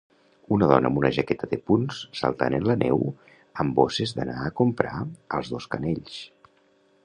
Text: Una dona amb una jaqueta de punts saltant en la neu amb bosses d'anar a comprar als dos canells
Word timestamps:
Una 0.55 0.67
dona 0.69 0.87
amb 0.91 1.01
una 1.01 1.11
jaqueta 1.17 1.49
de 1.51 1.59
punts 1.71 1.99
saltant 2.21 2.57
en 2.59 2.65
la 2.71 2.77
neu 2.85 3.05
amb 3.65 3.77
bosses 3.81 4.17
d'anar 4.21 4.41
a 4.49 4.53
comprar 4.63 4.95
als 5.41 5.53
dos 5.57 5.69
canells 5.77 6.21